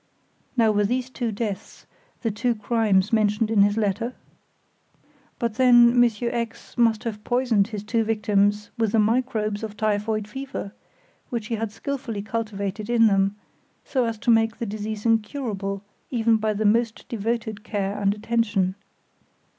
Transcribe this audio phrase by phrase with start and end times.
[0.57, 1.85] Now, were these two deaths
[2.23, 4.15] the two crimes mentioned in his letter?
[5.37, 10.27] But then, Monsieur X must have poisoned his two victims with the microbes of typhoid
[10.27, 10.71] fever,
[11.29, 13.35] which he had skillfully cultivated in them,
[13.85, 18.73] so as to make the disease incurable, even by the most devoted care and attention.